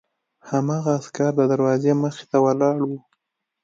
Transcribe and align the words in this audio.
هماغه 0.49 0.91
عسکر 0.99 1.31
د 1.37 1.41
دروازې 1.51 1.91
مخې 2.01 2.25
ته 2.31 2.37
ولاړ 2.45 2.77
و 2.89 2.91